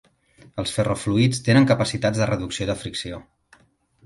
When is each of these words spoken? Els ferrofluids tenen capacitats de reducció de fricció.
Els 0.61 0.71
ferrofluids 0.77 1.41
tenen 1.49 1.67
capacitats 1.73 2.23
de 2.23 2.29
reducció 2.31 2.69
de 2.71 2.79
fricció. 2.87 3.23